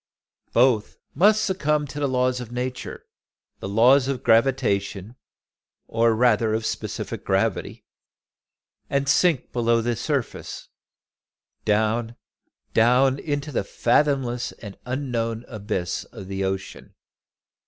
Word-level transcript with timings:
Both 0.51 0.97
must 1.13 1.45
succumb 1.45 1.85
to 1.85 1.99
the 1.99 2.07
laws 2.07 2.39
of 2.41 2.51
Nature, 2.51 3.05
the 3.59 3.69
laws 3.69 4.07
of 4.07 4.23
gravitation, 4.23 5.15
or 5.87 6.15
rather 6.15 6.55
of 6.55 6.65
specific 6.65 7.23
gravity, 7.23 7.85
and 8.89 9.07
sink 9.07 9.51
below 9.51 9.79
the 9.79 9.95
surface, 9.95 10.69
down, 11.65 12.15
down 12.73 13.19
into 13.19 13.51
the 13.51 13.63
fathomless 13.63 14.53
and 14.53 14.75
unknown 14.87 15.45
abysm 15.47 16.09
of 16.11 16.27
the 16.27 16.45
ocean. 16.45 16.95